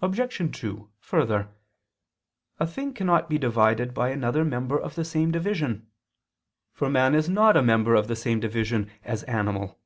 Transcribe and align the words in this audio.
Obj. 0.00 0.38
2: 0.58 0.90
Further, 1.00 1.54
a 2.58 2.66
thing 2.66 2.94
cannot 2.94 3.28
be 3.28 3.36
divided 3.36 3.92
by 3.92 4.08
another 4.08 4.42
member 4.42 4.80
of 4.80 4.94
the 4.94 5.04
same 5.04 5.30
division; 5.30 5.86
for 6.72 6.88
man 6.88 7.14
is 7.14 7.28
not 7.28 7.58
a 7.58 7.62
member 7.62 7.94
of 7.94 8.08
the 8.08 8.16
same 8.16 8.40
division 8.40 8.90
as 9.04 9.22
"animal." 9.24 9.78